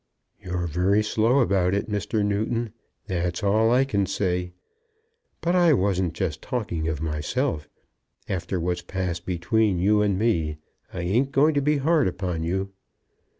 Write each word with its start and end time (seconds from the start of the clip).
"You're 0.39 0.65
very 0.65 1.03
slow 1.03 1.41
about 1.41 1.75
it, 1.75 1.87
Mr. 1.87 2.25
Newton; 2.25 2.73
that's 3.05 3.43
all 3.43 3.69
I 3.69 3.85
can 3.85 4.07
say. 4.07 4.51
But 5.41 5.55
I 5.55 5.73
wasn't 5.73 6.15
just 6.15 6.41
talking 6.41 6.87
of 6.87 7.01
myself. 7.03 7.69
After 8.27 8.59
what's 8.59 8.81
passed 8.81 9.27
between 9.27 9.77
you 9.77 10.01
and 10.01 10.17
me 10.17 10.57
I 10.91 11.01
ain't 11.01 11.31
going 11.31 11.53
to 11.53 11.61
be 11.61 11.77
hard 11.77 12.07
upon 12.07 12.41
you." 12.41 12.71